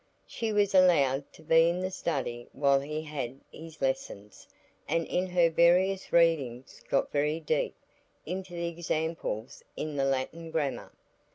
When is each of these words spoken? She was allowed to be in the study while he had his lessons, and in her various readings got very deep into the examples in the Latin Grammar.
She 0.25 0.51
was 0.51 0.73
allowed 0.73 1.31
to 1.33 1.43
be 1.43 1.69
in 1.69 1.79
the 1.81 1.91
study 1.91 2.47
while 2.53 2.79
he 2.79 3.03
had 3.03 3.39
his 3.51 3.83
lessons, 3.83 4.47
and 4.87 5.05
in 5.05 5.27
her 5.27 5.47
various 5.51 6.11
readings 6.11 6.81
got 6.89 7.11
very 7.11 7.39
deep 7.39 7.75
into 8.25 8.55
the 8.55 8.67
examples 8.67 9.63
in 9.75 9.97
the 9.97 10.05
Latin 10.05 10.49
Grammar. 10.49 10.91